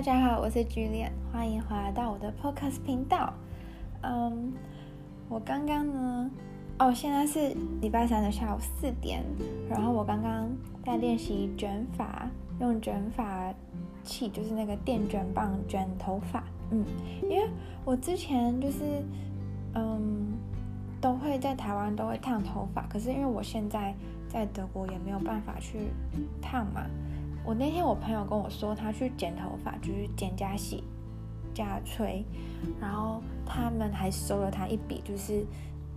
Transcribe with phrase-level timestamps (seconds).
[0.00, 3.34] 大家好，我是 Julian，欢迎回来到我的 Podcast 频道。
[4.00, 4.50] 嗯，
[5.28, 6.30] 我刚刚呢，
[6.78, 9.22] 哦，现在是礼拜三的下午四点，
[9.68, 10.48] 然后我刚刚
[10.86, 12.26] 在练习卷发，
[12.60, 13.52] 用卷发
[14.02, 16.44] 器，就是那个电卷棒卷头发。
[16.70, 16.82] 嗯，
[17.24, 17.46] 因为
[17.84, 19.04] 我之前就是，
[19.74, 20.32] 嗯，
[20.98, 23.94] 都会在台湾都会烫头发，可是因为我现在
[24.30, 25.90] 在德国也没有办法去
[26.40, 26.86] 烫嘛。
[27.42, 30.84] 我那天我朋友跟我说，他去剪头发，就是剪加洗
[31.54, 32.24] 加吹，
[32.80, 35.44] 然后他们还收了他一笔，就是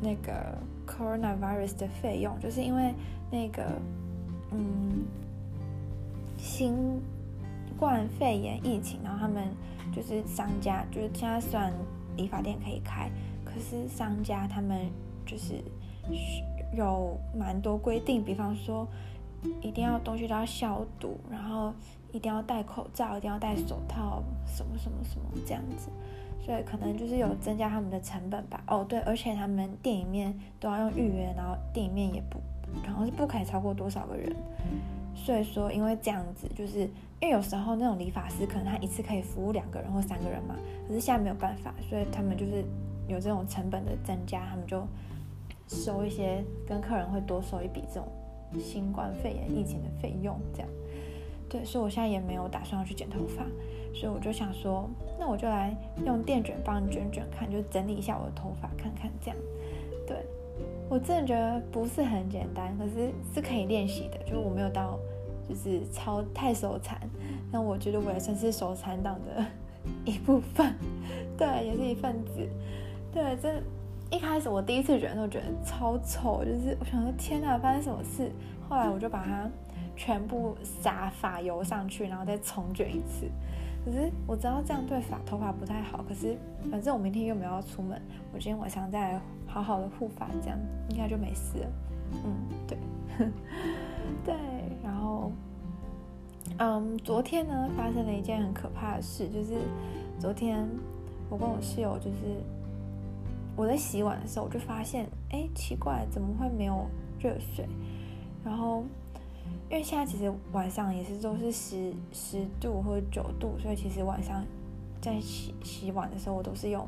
[0.00, 2.92] 那个 coronavirus 的费用，就是因为
[3.30, 3.80] 那个
[4.50, 5.04] 嗯
[6.38, 7.00] 新
[7.78, 9.44] 冠肺炎疫情，然后他们
[9.94, 11.72] 就是商家，就是现在虽然
[12.16, 13.10] 理发店可以开，
[13.44, 14.90] 可是商家他们
[15.26, 15.62] 就是
[16.74, 18.88] 有蛮多规定，比方说。
[19.60, 21.72] 一定要东西都要消毒，然后
[22.12, 25.88] 一定要戴口罩，一定要戴手套，什么什么什么这样子，
[26.44, 28.62] 所以可能就是有增加他们的成本吧。
[28.66, 32.38] 哦，对，而且他们店里面都要用预约，然后店里面也不，
[32.88, 34.34] 好像是不可以超过多少个人。
[35.14, 36.80] 所以说，因为这样子，就是
[37.20, 40.54] 因为有时候那种理发师可能他一次可以服务两个人或三个人嘛，
[40.86, 42.62] 可是现在没有办法，所以他们就是
[43.08, 44.86] 有这种成本的增加，他们就
[45.66, 48.06] 收一些跟客人会多收一笔这种。
[48.60, 50.68] 新冠肺炎疫情的费用，这样，
[51.48, 53.44] 对，所以我现在也没有打算要去剪头发，
[53.94, 54.88] 所以我就想说，
[55.18, 59.36] 那我就来用电卷棒卷卷看，就整理一下我的头发看看，这样，
[60.06, 60.16] 对，
[60.88, 64.98] 我真的觉得不是很简单，可是是可以练习的，就是我没有到
[65.48, 67.00] 就是超太手残，
[67.52, 69.44] 但我觉得我也算是手残党的
[70.04, 70.74] 一部分，
[71.36, 72.48] 对，也是一份子，
[73.12, 73.62] 对，这。
[74.10, 78.30] 一开始我第一次卷的时候觉得超丑，就是我想说天哪，发生什么事？
[78.68, 79.48] 后来我就把它
[79.96, 83.28] 全部撒发油上去，然后再重卷一次。
[83.84, 86.36] 可是我知道这样对发头发不太好，可是
[86.70, 88.00] 反正我明天又没有要出门，
[88.32, 90.58] 我今天晚上再好好的护发，这样
[90.88, 91.66] 应该就没事了。
[92.24, 92.34] 嗯，
[92.66, 92.78] 对，
[94.24, 94.34] 对。
[94.84, 95.32] 然后，
[96.58, 99.54] 嗯，昨天呢发生了一件很可怕的事，就是
[100.18, 100.64] 昨天
[101.28, 102.40] 我跟我室友就是。
[103.56, 106.86] 我在洗碗的时候，我就发现，哎，奇怪，怎么会没有
[107.18, 107.66] 热水？
[108.44, 108.84] 然后，
[109.70, 114.44] 因为现在其实晚上也是都是十十度或者九度，所以其实晚上
[115.00, 116.86] 在洗洗碗的时候，我都是用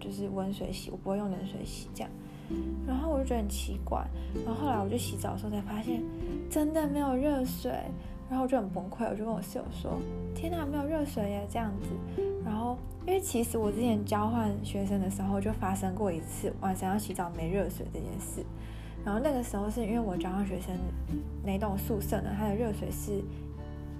[0.00, 2.10] 就是温水洗，我不会用冷水洗这样。
[2.84, 4.04] 然后我就觉得很奇怪，
[4.44, 6.02] 然后后来我就洗澡的时候才发现，
[6.50, 7.72] 真的没有热水。
[8.30, 10.00] 然后我就很崩溃，我就跟我室友说
[10.36, 12.22] ：“天哪，没有热水耶！”这样子。
[12.44, 18.44] 然后，因为其实我之前交换学生的时候就发生过一次晚上要洗澡没热水这件事。
[19.04, 20.72] 然后那个时候是因为我交换学生
[21.42, 23.20] 那栋宿舍呢，它的热水是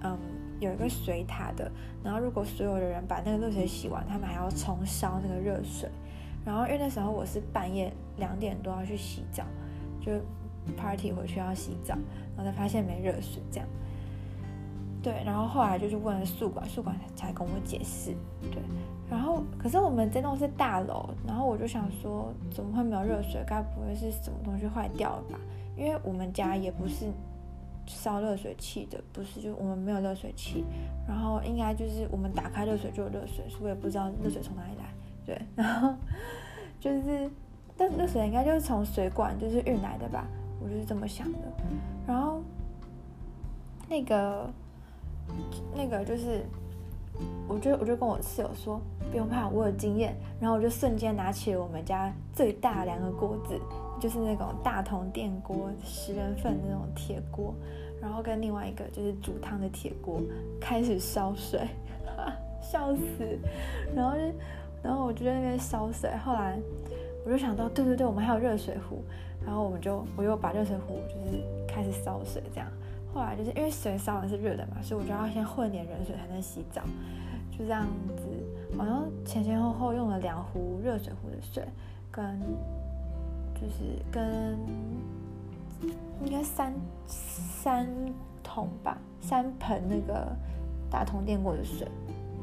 [0.03, 0.17] 嗯
[0.61, 1.69] 有一个水塔的。
[2.05, 5.91] 然后如果所有的人把那个热水洗完，他们还要重烧那个热水。
[6.45, 9.43] 然后因为那时候我是半夜两点多要去洗澡，
[10.01, 10.13] 就
[10.77, 11.97] party 回去要洗澡，
[12.37, 13.69] 然后才发现没热水这样。
[15.03, 18.15] 对，然后后来就去问宿管，宿管才跟我解释。
[18.51, 18.61] 对，
[19.09, 23.43] 然后可是我们这栋是大楼，然后我就想说，怎么会没有热水？
[23.47, 25.39] 该不会是什么东西坏掉了吧？
[25.75, 27.07] 因为我们家也不是
[27.87, 30.67] 烧热水器的，不是，就我们没有热水器。
[31.09, 34.85] 然后应该就是我们打开热水就有热水，所以我也不知道热水从哪里来。
[35.25, 35.95] 对， 然后
[36.79, 37.31] 就是，
[37.75, 40.27] 但热水应该就是从水管就是运来的吧？
[40.63, 41.39] 我就是这么想的。
[42.07, 42.43] 然后
[43.89, 44.47] 那个。
[45.75, 46.45] 那个就是，
[47.49, 48.81] 我就我就跟我室友说，
[49.11, 50.17] 不用怕，我有经验。
[50.41, 53.59] 然后我就瞬间拿起了我们家最大两个锅子，
[54.01, 57.55] 就是那种大铜电锅，十人份的那种铁锅，
[58.01, 60.21] 然后跟另外一个就是煮汤的铁锅，
[60.61, 61.61] 开始烧水，
[62.63, 63.39] 笑死。
[63.95, 64.23] 然后就，
[64.83, 66.11] 然后我就在那边烧水。
[66.25, 66.59] 后来
[67.27, 69.03] 我就想到，对对对，我们还有热水壶。
[69.45, 72.69] 然后我们就我又把热水壶就是开始烧水这样。
[73.13, 76.81] 后来就是因为水烧完是热的嘛，所以我就要先混点冷水才能洗澡，
[77.51, 77.87] 就这样
[78.17, 81.67] 子，好像前前后后用了两壶热水壶的水，
[82.11, 82.41] 跟
[83.55, 84.57] 就是跟
[86.25, 86.73] 应该三
[87.07, 87.87] 三
[88.43, 90.29] 桶吧，三盆那个
[90.89, 91.89] 大通电过的水，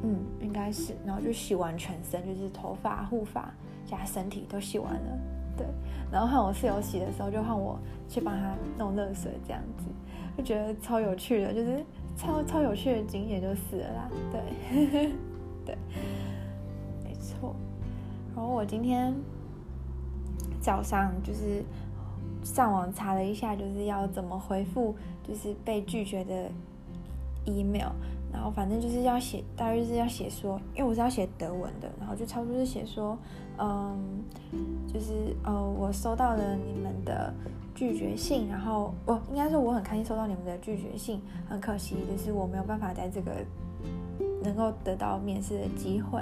[0.03, 3.51] 嗯，应该是，然后就洗完全身，就是头发、护发
[3.85, 5.19] 加身体都洗完了，
[5.55, 5.65] 对，
[6.11, 7.79] 然后换我室友洗的时候，就换我
[8.09, 9.85] 去帮他弄热水这样子。
[10.38, 11.84] 就觉得超有趣的，就是
[12.16, 14.42] 超超有趣的景点就死了啦，对，
[15.66, 15.78] 对，
[17.04, 17.56] 没错。
[18.36, 19.13] 然后我今天
[20.62, 21.63] 早上就是
[22.44, 26.50] 上网查了一下，就是要怎么回复就是被拒绝的
[27.45, 27.89] email，
[28.31, 33.18] 然后反正就是要写，大约是要写说，因为我是要写德文的，然后就差不多是写说，
[33.57, 34.24] 嗯，
[34.91, 37.33] 就是呃，我收到了你们的
[37.74, 43.31] 拒绝信，然后我应该是我很开心收到你们的拒绝信，很可惜就是我没有办法在这个
[44.44, 46.21] 能够得到面试的机会，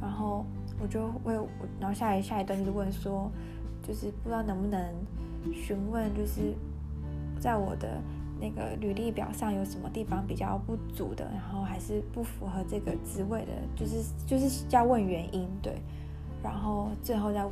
[0.00, 0.44] 然后
[0.82, 1.34] 我就会，
[1.80, 3.30] 然后下一下一段就是问说，
[3.86, 4.82] 就是不知道能不能
[5.52, 6.54] 询问，就是
[7.40, 8.00] 在我的。
[8.44, 15.80] 那个履历表上有什么地方比较不足的，然后还是不符合这个职位的，就是就是要问原因，对，
[16.42, 17.42] 然后最后再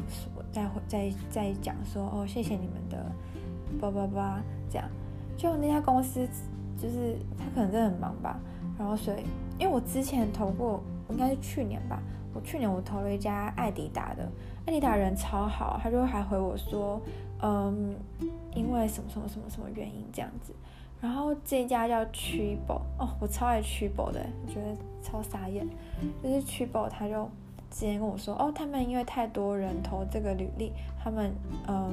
[0.52, 3.10] 再再再讲说哦，谢谢你们的，
[3.80, 4.86] 叭叭叭，这样，
[5.34, 6.28] 就那家公司
[6.76, 8.38] 就是他可能真的很忙吧，
[8.78, 9.22] 然后所以
[9.58, 12.02] 因为我之前投过，应该是去年吧，
[12.34, 14.30] 我去年我投了一家艾迪达的，
[14.66, 17.00] 艾迪达人超好，他就还回我说，
[17.40, 17.96] 嗯，
[18.54, 20.52] 因为什么什么什么什么原因这样子。
[21.02, 25.68] 然后这家叫 Triple 哦，我超爱 Triple 的，我觉得超傻眼。
[26.22, 27.28] 就是 Triple 他就
[27.70, 30.72] 之前跟我说，哦，他们因为太多人投这个履历，
[31.02, 31.32] 他们
[31.66, 31.92] 嗯，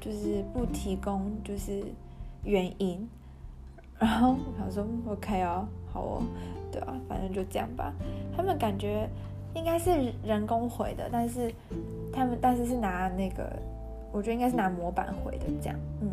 [0.00, 1.84] 就是不提供就是
[2.44, 3.06] 原因。
[3.98, 6.22] 然后我想说，OK 哦，好哦，
[6.72, 7.92] 对啊，反正就这样吧。
[8.34, 9.06] 他们感觉
[9.54, 9.90] 应该是
[10.24, 11.52] 人工回的，但是
[12.10, 13.54] 他们但是是拿那个，
[14.10, 16.10] 我觉得应该是拿模板回的，这样，嗯。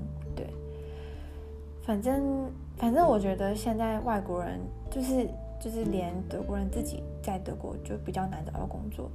[1.84, 5.28] 反正反正，我觉得现在外国人就是
[5.60, 9.10] 就是连德国人自己在德国就比较难找到工作，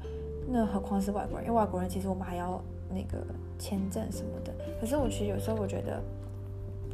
[0.49, 1.47] 那何况是外国人？
[1.47, 3.25] 因为外国人其实我们还要那个
[3.59, 4.53] 签证什么的。
[4.81, 6.03] 可是我其实有时候我觉得，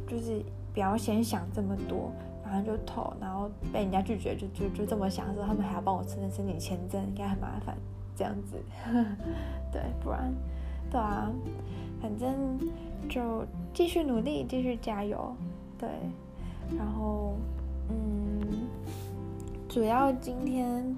[0.07, 0.41] 就是
[0.73, 2.11] 不要先想这么多，
[2.43, 7.75] 然后就投，然后被人家拒绝，就就就这么想说，他们还要帮我申申请签证，应该很麻烦，
[8.15, 8.57] 这样子。
[9.71, 10.33] 对，不然，
[10.91, 11.31] 对啊，
[12.01, 12.59] 反正
[13.09, 15.35] 就继续努力，继续加油。
[15.77, 15.89] 对，
[16.77, 17.35] 然后，
[17.89, 18.67] 嗯，
[19.67, 20.95] 主要今天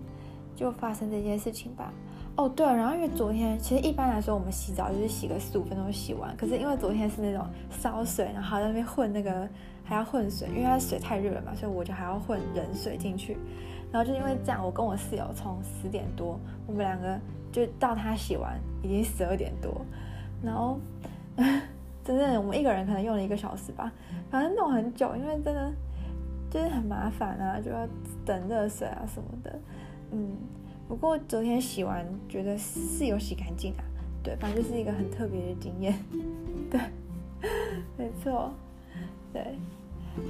[0.56, 1.92] 就发生这件事情吧。
[2.36, 9.48] 哦，对，然后因为昨天其实一般来说我们洗澡就是洗个四五分钟洗完，可是因为昨天是那种烧水，然后在那边混那个
[9.84, 13.38] 还要混水，因为它水太热了嘛，所以我就还要混冷水进去。
[13.92, 16.38] 然后就因为这样，我跟我室友从十点多，
[16.68, 17.18] 我们两个
[17.52, 19.82] 就到他洗完已经十二点多，
[20.44, 20.78] 然后。
[22.06, 23.92] 真正我们一个人可能用了一个小时吧，
[24.30, 25.74] 反正弄很久，因为真的
[26.52, 27.88] 就是很麻烦啊，就要
[28.24, 29.60] 等热水啊什么的。
[30.12, 30.38] 嗯，
[30.88, 33.84] 不过昨天洗完觉得是有洗干净啊，
[34.24, 35.98] 对，反正就是一个很特别的经验。
[36.70, 36.80] 对，
[37.98, 38.52] 没错，
[39.34, 39.58] 对，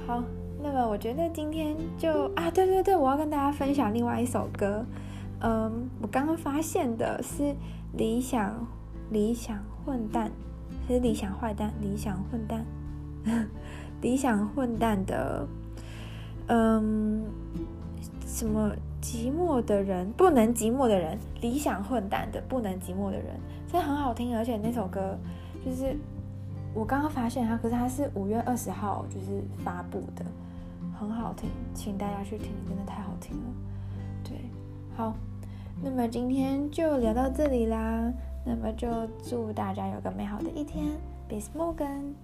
[0.06, 0.22] 好，
[0.62, 4.82] 那么我觉得今天就啊，对对对，我要跟大家分享另外一首歌。
[5.40, 7.54] 嗯，我刚刚发现的是
[7.92, 8.66] 理想
[9.10, 10.32] 理想混蛋。
[10.88, 12.64] 是理想坏蛋，理想混蛋，
[14.00, 15.46] 理想混蛋的，
[16.46, 17.24] 嗯，
[18.26, 18.70] 什么
[19.02, 23.38] 寂寞的人不能寂寞的人，理想混蛋的不能寂寞的人，
[23.70, 25.18] 这很好听，而且那首歌
[25.64, 25.96] 就是
[26.74, 30.24] 我刚刚发现它，可是它是五月二十号就是发布的，
[30.98, 33.42] 很好听，请大家去听，真的太好听了。
[34.22, 34.38] 对，
[34.96, 35.14] 好，
[35.82, 38.12] 那么今天就聊到这里啦。
[38.48, 38.88] 那么就
[39.28, 40.86] 祝大家有个美好的一天
[41.28, 42.14] ，Be smogen。